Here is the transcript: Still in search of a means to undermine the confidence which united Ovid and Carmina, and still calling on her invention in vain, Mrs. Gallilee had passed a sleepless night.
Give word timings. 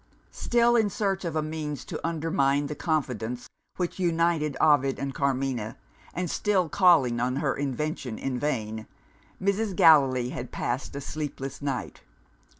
Still 0.31 0.75
in 0.75 0.89
search 0.89 1.23
of 1.25 1.35
a 1.35 1.43
means 1.43 1.85
to 1.85 2.03
undermine 2.03 2.65
the 2.65 2.73
confidence 2.73 3.47
which 3.77 3.99
united 3.99 4.57
Ovid 4.59 4.97
and 4.97 5.13
Carmina, 5.13 5.77
and 6.15 6.27
still 6.27 6.69
calling 6.69 7.19
on 7.19 7.35
her 7.35 7.55
invention 7.55 8.17
in 8.17 8.39
vain, 8.39 8.87
Mrs. 9.39 9.75
Gallilee 9.75 10.29
had 10.29 10.51
passed 10.51 10.95
a 10.95 11.01
sleepless 11.01 11.61
night. 11.61 12.01